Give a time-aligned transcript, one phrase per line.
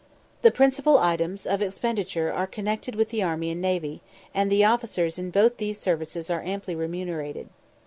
[0.41, 4.01] The principal items of expenditure are connected with the army and navy,
[4.33, 7.49] and the officers in both these services are amply remunerated.